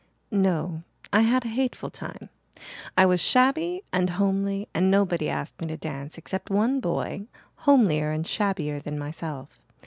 "No. 0.31 0.81
I 1.13 1.21
had 1.21 1.45
a 1.45 1.49
hateful 1.49 1.91
time. 1.91 2.29
I 2.97 3.05
was 3.05 3.19
shabby 3.21 3.83
and 3.93 4.09
homely 4.09 4.67
and 4.73 4.89
nobody 4.89 5.29
asked 5.29 5.61
me 5.61 5.67
to 5.67 5.77
dance 5.77 6.17
except 6.17 6.49
one 6.49 6.79
boy, 6.79 7.27
homelier 7.67 8.09
and 8.09 8.25
shabbier 8.25 8.79
than 8.79 8.97
myself. 8.97 9.61